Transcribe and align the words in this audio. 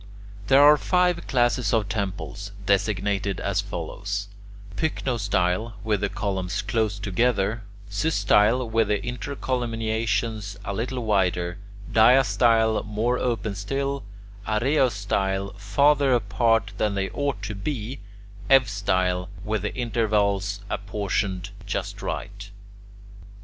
There 0.47 0.63
are 0.63 0.77
five 0.77 1.27
classes 1.27 1.75
of 1.75 1.87
temples, 1.87 2.53
designated 2.65 3.39
as 3.39 3.61
follows: 3.61 4.29
pycnostyle, 4.75 5.73
with 5.83 6.01
the 6.01 6.09
columns 6.09 6.63
close 6.63 6.97
together; 6.97 7.61
systyle, 7.87 8.67
with 8.67 8.87
the 8.87 8.97
intercolumniations 8.99 10.57
a 10.65 10.73
little 10.73 11.05
wider; 11.05 11.59
diastyle, 11.91 12.83
more 12.83 13.19
open 13.19 13.53
still; 13.53 14.03
araeostyle, 14.47 15.55
farther 15.59 16.15
apart 16.15 16.71
than 16.79 16.95
they 16.95 17.11
ought 17.11 17.43
to 17.43 17.53
be; 17.53 17.99
eustyle, 18.49 19.29
with 19.45 19.61
the 19.61 19.75
intervals 19.75 20.61
apportioned 20.67 21.51
just 21.67 22.01
right. 22.01 22.49